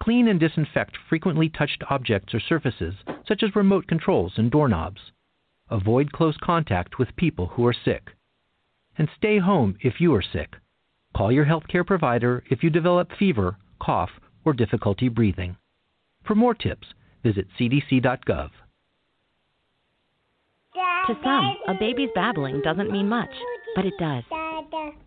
[0.00, 2.94] Clean and disinfect frequently touched objects or surfaces,
[3.26, 5.00] such as remote controls and doorknobs.
[5.70, 8.10] Avoid close contact with people who are sick.
[8.98, 10.56] And stay home if you are sick.
[11.16, 14.10] Call your healthcare provider if you develop fever, cough,
[14.44, 15.56] or difficulty breathing.
[16.24, 16.88] For more tips,
[17.22, 18.50] visit cdc.gov.
[21.06, 23.30] To some, a baby's babbling doesn't mean much,
[23.76, 24.24] but it does.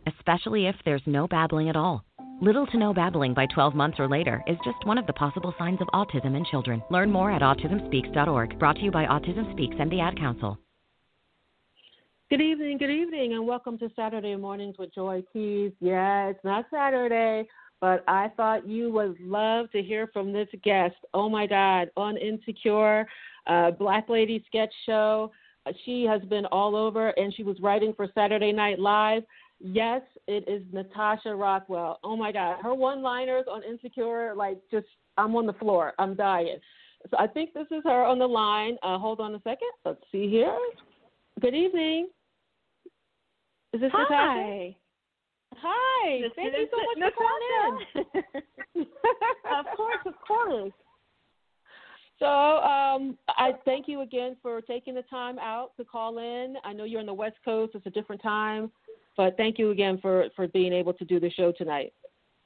[0.06, 2.04] Especially if there's no babbling at all.
[2.40, 5.56] Little to no babbling by 12 months or later is just one of the possible
[5.58, 6.84] signs of autism in children.
[6.92, 8.60] Learn more at autismspeaks.org.
[8.60, 10.56] Brought to you by Autism Speaks and the Ad Council.
[12.30, 15.72] Good evening, good evening, and welcome to Saturday Mornings with Joy Keys.
[15.80, 17.48] Yeah, it's not Saturday,
[17.82, 20.98] but I thought you would love to hear from this guest.
[21.16, 23.08] Oh my God, on Insecure,
[23.48, 25.32] uh, Black Lady Sketch Show.
[25.86, 29.24] She has been all over, and she was writing for Saturday Night Live.
[29.60, 32.00] Yes, it is Natasha Rothwell.
[32.04, 34.86] Oh my God, her one-liners on Insecure, like just
[35.18, 36.58] I'm on the floor, I'm dying.
[37.10, 38.78] So I think this is her on the line.
[38.84, 39.70] Uh, hold on a second.
[39.86, 40.56] Let's see here.
[41.40, 42.10] Good evening.
[43.74, 44.04] Is this Hi.
[44.04, 44.76] Natasha?
[45.56, 46.22] Hi.
[46.22, 48.06] This Thank you so much for calling
[48.76, 48.82] in.
[49.60, 50.74] of course, of course.
[52.20, 56.56] So um, I thank you again for taking the time out to call in.
[56.64, 58.72] I know you're on the West Coast; it's a different time,
[59.18, 61.92] but thank you again for for being able to do the show tonight.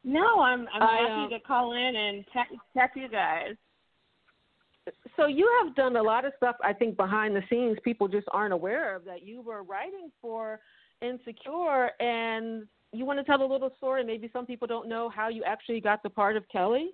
[0.03, 3.55] No, I'm I'm I, happy um, to call in and check check you guys.
[5.15, 6.55] So you have done a lot of stuff.
[6.63, 9.21] I think behind the scenes, people just aren't aware of that.
[9.21, 10.59] You were writing for
[11.01, 14.03] Insecure, and you want to tell a little story.
[14.03, 16.87] Maybe some people don't know how you actually got the part of Kelli.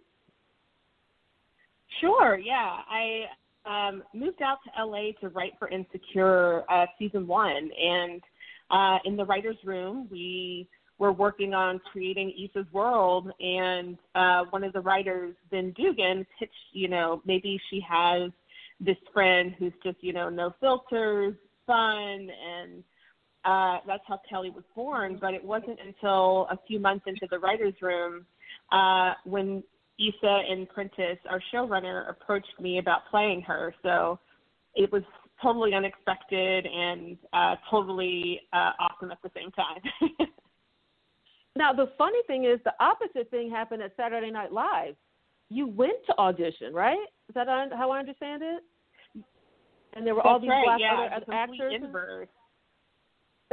[2.01, 2.79] Sure, yeah.
[2.89, 3.23] I
[3.65, 8.21] um, moved out to LA to write for Insecure uh, season one, and
[8.69, 10.67] uh, in the writers' room, we
[10.99, 16.53] were working on creating Issa's world, and uh, one of the writers, Ben Dugan, pitched,
[16.73, 18.31] you know, maybe she has
[18.79, 21.35] this friend who's just, you know, no filters,
[21.65, 22.83] fun, and
[23.45, 25.17] uh, that's how Kelli was born.
[25.21, 28.25] But it wasn't until a few months into the writers' room
[28.71, 29.63] uh, when
[29.99, 33.73] Issa and Prentice, our showrunner, approached me about playing her.
[33.83, 34.19] So
[34.75, 35.03] it was
[35.41, 39.81] totally unexpected and uh, totally uh, awesome at the same time.
[41.57, 44.95] Now the funny thing is, the opposite thing happened at Saturday Night Live.
[45.49, 47.07] You went to audition, right?
[47.29, 48.63] Is that how I understand it?
[49.93, 51.73] And there were all these right, black yeah, other complete actors.
[51.75, 52.27] inverse.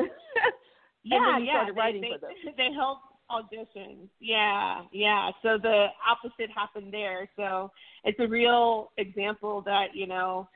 [1.03, 2.11] yeah, yeah, they, they.
[2.57, 2.99] They held
[3.31, 4.09] auditions.
[4.21, 5.31] Yeah, yeah.
[5.43, 7.29] So the opposite happened there.
[7.37, 7.71] So
[8.03, 10.49] it's a real example that you know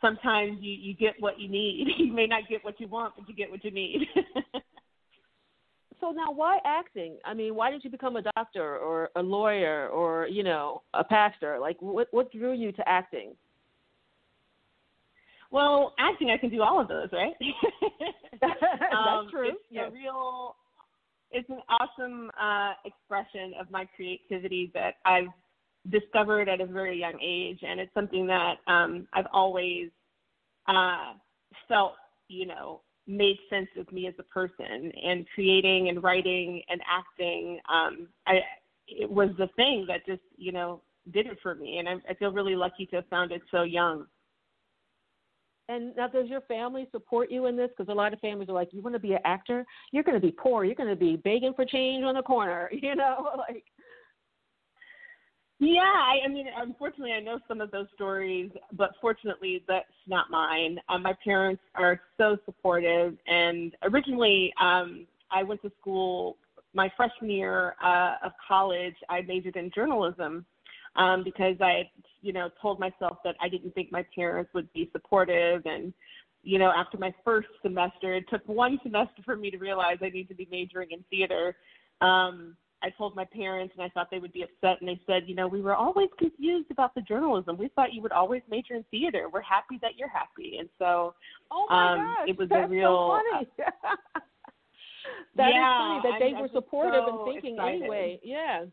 [0.00, 1.88] sometimes you you get what you need.
[1.98, 4.06] you may not get what you want, but you get what you need.
[6.00, 7.16] So now, why acting?
[7.24, 11.02] I mean, why didn't you become a doctor or a lawyer or you know a
[11.02, 11.58] pastor?
[11.58, 13.34] Like, what what drew you to acting?
[15.50, 17.34] well, acting, I can do all of those, right?
[18.40, 18.60] That's
[18.92, 19.48] um, true.
[19.48, 19.88] It's Yeah.
[19.88, 20.56] a real,
[21.30, 25.28] it's an awesome uh, expression of my creativity that I've
[25.90, 29.90] discovered at a very young age, and it's something that um, I've always
[30.66, 31.14] uh,
[31.68, 31.94] felt,
[32.28, 34.92] you know, made sense with me as a person.
[35.02, 38.40] And creating and writing and acting, um, I
[38.86, 40.80] it was the thing that just, you know,
[41.12, 43.62] did it for me, and I, I feel really lucky to have found it so
[43.62, 44.06] young.
[45.70, 47.68] And now, does your family support you in this?
[47.76, 49.66] Because a lot of families are like, "You want to be an actor?
[49.92, 50.64] You're going to be poor.
[50.64, 53.64] You're going to be begging for change on the corner." You know, like
[55.60, 60.30] Yeah, I, I mean, unfortunately, I know some of those stories, but fortunately, that's not
[60.30, 60.78] mine.
[60.88, 66.36] Um, my parents are so supportive, and originally, um, I went to school
[66.74, 70.44] my freshman year uh, of college, I majored in journalism
[70.96, 71.90] um, because I,
[72.22, 75.62] you know, told myself that I didn't think my parents would be supportive.
[75.66, 75.92] And,
[76.42, 80.10] you know, after my first semester, it took one semester for me to realize I
[80.10, 81.56] need to be majoring in theater.
[82.00, 84.80] Um, I told my parents, and I thought they would be upset.
[84.80, 87.56] And they said, you know, we were always confused about the journalism.
[87.56, 89.28] We thought you would always major in theater.
[89.32, 90.58] We're happy that you're happy.
[90.58, 91.14] And so,
[91.50, 93.20] oh my um, gosh, it was that's a real.
[93.28, 93.48] So funny.
[95.36, 97.82] That yeah, is funny that they I'm, were I'm supportive so and thinking excited.
[97.82, 98.20] anyway.
[98.22, 98.64] Yeah.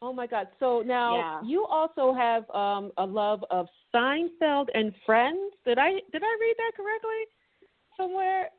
[0.00, 0.48] Oh my God.
[0.60, 1.40] So now Yeah.
[1.42, 5.52] you also have um, a love of Seinfeld and Friends.
[5.64, 7.22] Did I did I read that correctly
[7.96, 8.50] somewhere?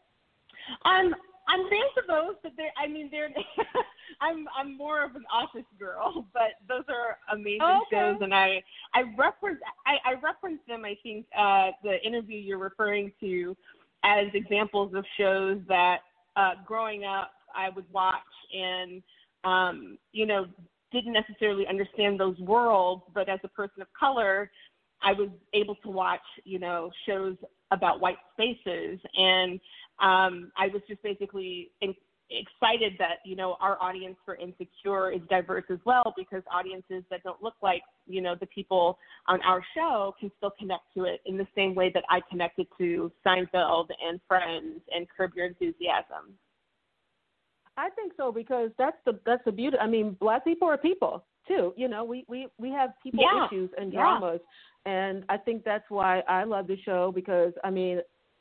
[0.83, 1.13] I'm
[1.47, 3.29] I'm fans of those, but they're I mean they're
[4.21, 7.85] I'm I'm more of an office girl, but those are amazing Okay.
[7.91, 8.63] shows and I
[8.93, 13.55] I reference I, I reference them I think uh the interview you're referring to
[14.03, 15.99] as examples of shows that
[16.35, 18.15] uh growing up I would watch
[18.53, 19.01] and
[19.43, 20.47] um you know
[20.91, 24.49] didn't necessarily understand those worlds, but as a person of color,
[25.01, 27.35] I was able to watch, you know, shows
[27.71, 29.59] about white spaces, and
[29.99, 31.93] um, I was just basically in,
[32.29, 37.23] excited that you know our audience for Insecure is diverse as well, because audiences that
[37.23, 38.97] don't look like you know the people
[39.27, 42.67] on our show can still connect to it in the same way that I connected
[42.77, 46.33] to Seinfeld and Friends and Curb Your Enthusiasm.
[47.77, 49.77] I think so because that's the that's the beauty.
[49.77, 51.73] I mean, black people are people too.
[51.75, 53.45] You know, we we we have people Yeah.
[53.47, 54.01] issues and Yeah.
[54.01, 54.41] dramas,
[54.85, 57.99] and I think that's why I love the show because I mean,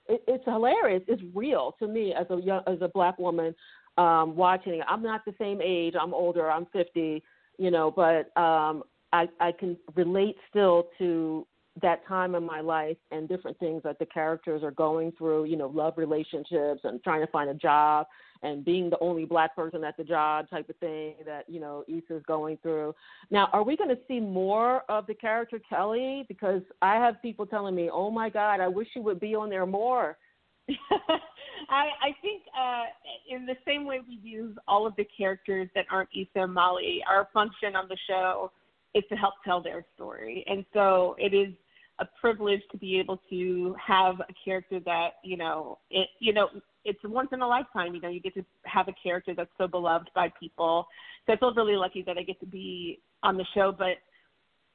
[0.08, 1.02] it, it's hilarious.
[1.08, 3.54] It's real to me as a young as a black woman
[3.98, 4.86] um watching it.
[4.88, 5.94] I'm not the same age.
[6.00, 6.50] I'm older.
[6.50, 7.22] I'm 50.
[7.58, 11.46] You know, but um I I can relate still to
[11.82, 15.56] that time in my life and different things that the characters are going through, you
[15.56, 18.06] know, love relationships and trying to find a job
[18.42, 21.82] and being the only black person at the job type of thing that, you know,
[21.88, 22.94] Issa's going through.
[23.30, 26.28] Now, are we going to see more of the character Kelli?
[26.28, 29.50] Because I have people telling me, oh my God, I wish she would be on
[29.50, 30.16] there more.
[30.68, 32.84] I, I think uh,
[33.28, 37.02] in the same way we use all of the characters that aren't Issa and Molly,
[37.08, 38.52] our function on the show
[38.94, 40.44] is to help tell their story.
[40.46, 41.52] And so it is
[42.00, 46.48] a privilege to be able to have a character that, you know, it you know,
[46.84, 49.66] it's once in a lifetime, you know, you get to have a character that's so
[49.66, 50.86] beloved by people.
[51.26, 53.98] So I feel really lucky that I get to be on the show, but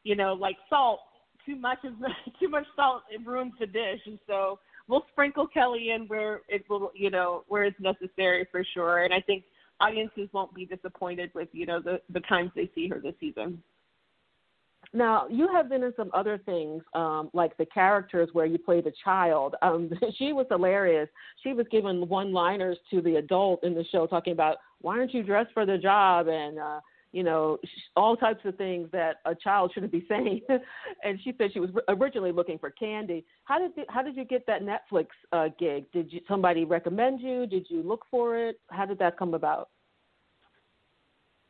[0.03, 1.01] you know, like salt,
[1.45, 1.93] too much is
[2.39, 6.63] too much salt it ruins the dish and so we'll sprinkle Kelli in where it
[6.69, 9.03] will, you know, where it's necessary for sure.
[9.03, 9.43] And I think
[9.79, 13.61] audiences won't be disappointed with, you know, the the times they see her this season.
[14.91, 18.81] Now, you have been in some other things, um, like the characters where you play
[18.81, 19.55] the child.
[19.61, 21.09] Um, she was hilarious.
[21.43, 25.21] She was giving one-liners to the adult in the show, talking about why aren't you
[25.21, 26.79] dressed for the job and uh,
[27.11, 27.57] you know
[27.95, 30.41] all types of things that a child shouldn't be saying.
[31.03, 33.23] and she said she was originally looking for candy.
[33.43, 35.91] How did you, how did you get that Netflix uh, gig?
[35.91, 37.45] Did you somebody recommend you?
[37.45, 38.59] Did you look for it?
[38.71, 39.69] How did that come about?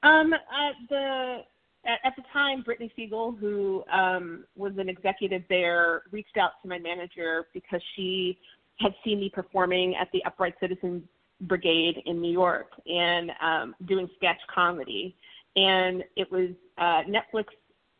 [0.03, 1.39] Um, at the
[1.85, 6.67] at, at the time, Brittany Siegel, who um, was an executive there, reached out to
[6.67, 8.37] my manager because she
[8.79, 11.03] had seen me performing at the Upright Citizens
[11.41, 15.15] Brigade in New York and um, doing sketch comedy.
[15.55, 17.45] And it was uh, Netflix,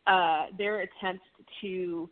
[0.06, 1.24] uh, their attempt
[1.60, 2.08] to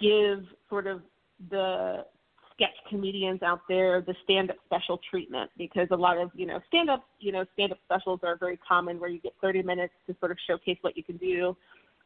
[0.00, 1.02] give sort of
[1.50, 2.06] the
[2.54, 6.60] sketch comedians out there the stand up special treatment because a lot of you know
[6.68, 9.92] stand up you know stand up specials are very common where you get 30 minutes
[10.06, 11.56] to sort of showcase what you can do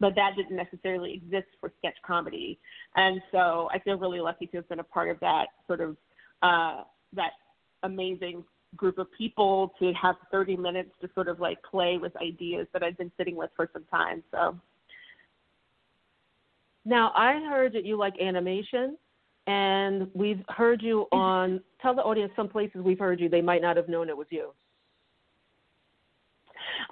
[0.00, 2.58] but that didn't necessarily exist for sketch comedy.
[2.96, 5.96] And so i feel really lucky to have been a part of that sort of
[6.42, 7.32] uh that
[7.82, 8.44] amazing
[8.76, 12.82] group of people to have 30 minutes to sort of like play with ideas that
[12.82, 14.58] i've been sitting with for some time so.
[16.88, 18.96] Now, I heard that you like animation,
[19.48, 21.60] and we've heard you on.
[21.80, 23.28] Tell the audience some places we've heard you.
[23.28, 24.50] They might not have known it was you.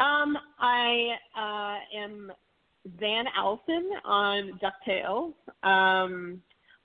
[0.02, 2.32] Um, I uh, am
[2.98, 5.34] Zan Owlson on DuckTales.
[5.62, 6.40] Um,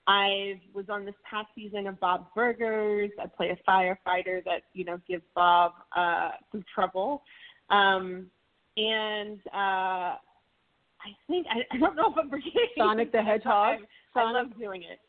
[0.08, 3.12] I was on this past season of Bob's Burgers.
[3.22, 7.24] I play a firefighter that you know gives Bob uh, some trouble.
[7.70, 8.28] Um,
[8.76, 13.80] and uh, I think I, I don't know if I'm forgetting Sonic the Hedgehog.
[14.16, 15.00] I, I love doing it.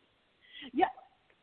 [0.72, 0.86] Yeah.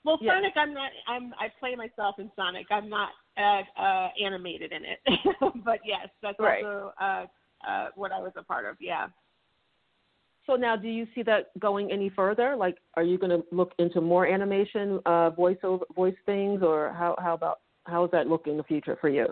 [0.04, 0.36] Well, Yeah.
[0.36, 0.92] Sonic, I'm not.
[1.08, 1.34] I'm.
[1.40, 2.68] I play myself in Sonic.
[2.72, 5.00] I'm not uh, uh, animated in it,
[5.66, 6.64] but yes, that's Right.
[6.64, 7.26] also uh,
[7.68, 8.78] uh, what I was a part of.
[8.80, 9.08] Yeah.
[10.46, 12.56] So now, do you see that going any further?
[12.56, 16.94] Like, are you going to look into more animation, uh, voice over voice things, or
[16.98, 19.28] how how about how is that look in the future for you?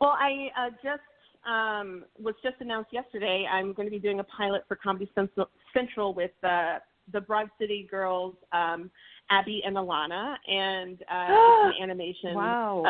[0.00, 1.02] Well, I uh, just
[1.46, 3.46] um, was just announced yesterday.
[3.50, 6.78] I'm going to be doing a pilot for Comedy Central with uh,
[7.12, 8.90] the Broad City girls, um,
[9.30, 11.26] Abbi and Ilana, and uh,
[11.68, 12.82] it's an animation, wow.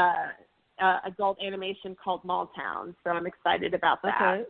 [0.81, 2.95] uh, uh, adult animation called Mall Town.
[3.05, 4.21] So I'm excited about that.
[4.21, 4.45] Okay.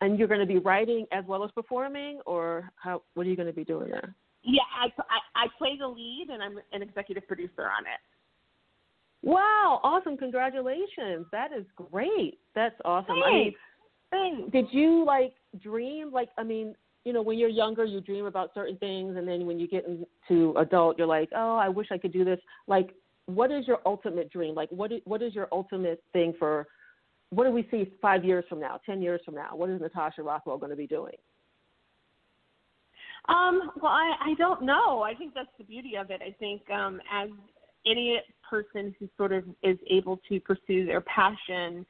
[0.00, 3.02] And you're going to be writing as well as performing, or how?
[3.14, 4.14] What are you going to be doing there?
[4.44, 8.00] Yeah, I, I, I play the lead, and I'm an executive producer on it.
[9.28, 10.16] Wow, awesome!
[10.16, 11.26] Congratulations.
[11.32, 12.38] That is great.
[12.54, 13.16] That's awesome.
[13.24, 13.58] Thanks.
[14.12, 14.52] I mean, Thanks.
[14.52, 16.12] did you like dream?
[16.12, 16.76] Like, I mean,
[17.08, 19.86] you know, when you're younger, you dream about certain things, and then when you get
[19.86, 22.38] into adult, you're like, oh, I wish I could do this.
[22.66, 22.90] Like,
[23.24, 24.54] what is your ultimate dream?
[24.54, 26.66] Like, what is, what is your ultimate thing for?
[27.30, 29.56] What do we see five years from now, ten years from now?
[29.56, 31.14] What is Natasha Rothwell going to be doing?
[33.30, 35.00] Um, well, I, I don't know.
[35.00, 36.20] I think that's the beauty of it.
[36.20, 37.30] I think um, as
[37.86, 41.86] any person who sort of is able to pursue their passion,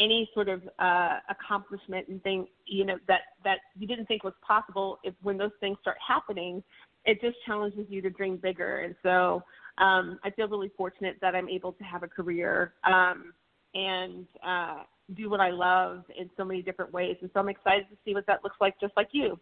[0.00, 4.34] any sort of uh, accomplishment and thing, you know, that that you didn't think was
[4.46, 6.62] possible, if when those things start happening,
[7.04, 8.80] it just challenges you to dream bigger.
[8.80, 9.42] And so
[9.78, 13.32] um, I feel really fortunate that I'm able to have a career um,
[13.74, 14.82] and uh,
[15.14, 17.16] do what I love in so many different ways.
[17.20, 19.38] And so I'm excited to see what that looks like, just like you.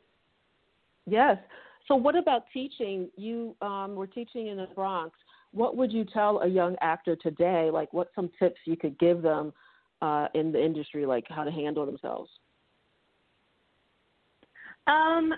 [1.06, 1.36] Yes.
[1.88, 3.08] So, what about teaching?
[3.16, 5.16] You um, were teaching in the Bronx.
[5.52, 7.70] What would you tell a young actor today?
[7.72, 9.52] Like, what some tips you could give them
[10.02, 12.30] uh, in the industry, like how to handle themselves?
[14.86, 15.32] Um,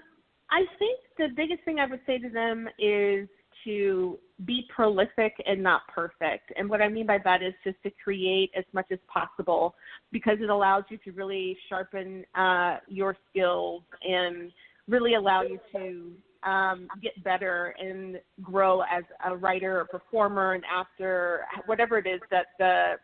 [0.51, 3.29] I think the biggest thing I would say to them is
[3.65, 6.53] to be prolific and not perfect.
[6.57, 9.75] And what I mean by that is just to create as much as possible
[10.11, 14.51] because it allows you to really sharpen uh, your skills and
[14.89, 16.13] really allow you to
[16.49, 22.21] um, get better and grow as a writer, a performer, an actor, whatever it is
[22.31, 22.95] that the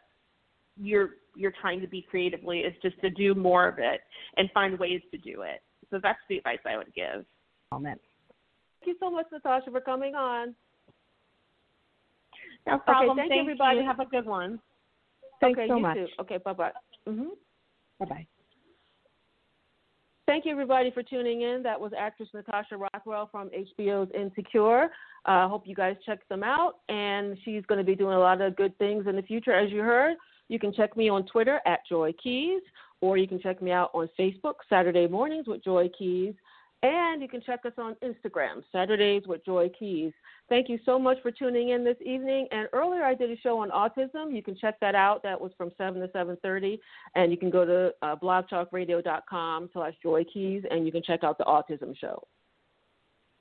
[0.80, 4.00] you're you're trying to be creatively is just to do more of it
[4.36, 5.62] and find ways to do it.
[5.90, 7.24] So that's the advice I would give.
[7.70, 7.98] Thank
[8.86, 10.54] you so much, Natasha, for coming on.
[12.66, 13.18] No problem.
[13.18, 13.78] Okay, thank Thank everybody.
[13.78, 13.86] You.
[13.86, 14.58] Have a good one.
[15.42, 15.96] okay, so you much.
[15.96, 16.06] too.
[16.20, 16.72] Okay, bye bye.
[17.06, 17.28] hmm
[17.98, 18.26] Bye bye.
[20.26, 21.62] Thank you, everybody, for tuning in.
[21.62, 24.88] That was actress Natasha Rothwell from HBO's Insecure.
[25.24, 26.74] I uh, hope you guys check them out.
[26.90, 29.72] And she's going to be doing a lot of good things in the future, as
[29.72, 30.16] you heard.
[30.48, 32.62] You can check me on Twitter at Joy Keys,
[33.00, 36.34] or you can check me out on Facebook, Saturday Mornings with Joy Keys.
[36.82, 40.12] And you can check us on Instagram, Saturdays with Joy Keys.
[40.48, 42.46] Thank you so much for tuning in this evening.
[42.52, 44.32] And earlier I did a show on autism.
[44.32, 45.24] You can check that out.
[45.24, 46.78] That was from 7 to 7.30.
[47.16, 51.36] And you can go to uh, blogtalkradio.com slash Joy Keys, and you can check out
[51.36, 52.22] the autism show.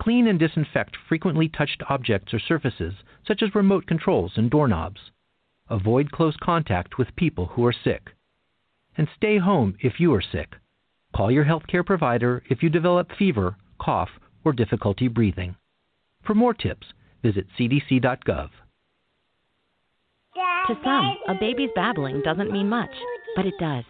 [0.00, 2.94] Clean and disinfect frequently touched objects or surfaces,
[3.26, 5.00] such as remote controls and doorknobs.
[5.68, 8.10] Avoid close contact with people who are sick.
[8.96, 10.56] And stay home if you are sick.
[11.14, 14.10] Call your healthcare provider if you develop fever, cough,
[14.44, 15.56] or difficulty breathing.
[16.24, 16.86] For more tips,
[17.22, 18.50] visit cdc.gov.
[20.68, 22.90] To some, a baby's babbling doesn't mean much,
[23.34, 23.84] but it does.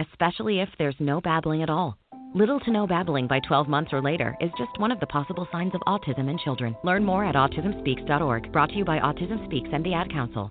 [0.00, 1.96] Especially if there's no babbling at all.
[2.36, 5.46] Little to no babbling by 12 months or later is just one of the possible
[5.52, 6.76] signs of autism in children.
[6.82, 8.50] Learn more at autismspeaks.org.
[8.50, 10.50] Brought to you by Autism Speaks and the Ad Council.